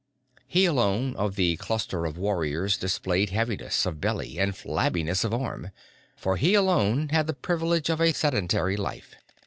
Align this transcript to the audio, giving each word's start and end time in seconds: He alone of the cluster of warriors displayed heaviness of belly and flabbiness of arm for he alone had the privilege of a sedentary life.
He 0.47 0.65
alone 0.65 1.15
of 1.15 1.35
the 1.35 1.57
cluster 1.57 2.07
of 2.07 2.17
warriors 2.17 2.75
displayed 2.75 3.29
heaviness 3.29 3.85
of 3.85 4.01
belly 4.01 4.39
and 4.39 4.57
flabbiness 4.57 5.23
of 5.23 5.31
arm 5.31 5.69
for 6.15 6.37
he 6.37 6.55
alone 6.55 7.09
had 7.09 7.27
the 7.27 7.35
privilege 7.35 7.87
of 7.87 8.01
a 8.01 8.11
sedentary 8.11 8.77
life. 8.77 9.13